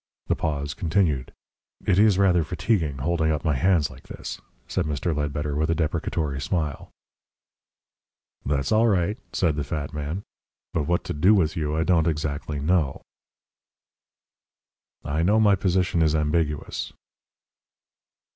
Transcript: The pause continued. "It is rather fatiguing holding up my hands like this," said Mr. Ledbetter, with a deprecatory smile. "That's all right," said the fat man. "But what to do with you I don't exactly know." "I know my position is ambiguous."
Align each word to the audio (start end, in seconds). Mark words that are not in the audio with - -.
The 0.29 0.35
pause 0.35 0.73
continued. 0.73 1.31
"It 1.85 1.99
is 1.99 2.17
rather 2.17 2.43
fatiguing 2.43 2.97
holding 3.05 3.29
up 3.31 3.45
my 3.45 3.53
hands 3.53 3.91
like 3.91 4.07
this," 4.07 4.41
said 4.67 4.87
Mr. 4.87 5.15
Ledbetter, 5.15 5.55
with 5.55 5.69
a 5.69 5.75
deprecatory 5.75 6.41
smile. 6.41 6.89
"That's 8.43 8.71
all 8.71 8.87
right," 8.87 9.19
said 9.31 9.57
the 9.57 9.63
fat 9.63 9.93
man. 9.93 10.23
"But 10.73 10.87
what 10.87 11.03
to 11.03 11.13
do 11.13 11.35
with 11.35 11.55
you 11.55 11.77
I 11.77 11.83
don't 11.83 12.07
exactly 12.07 12.59
know." 12.59 13.03
"I 15.05 15.21
know 15.21 15.39
my 15.39 15.53
position 15.53 16.01
is 16.01 16.15
ambiguous." 16.15 16.91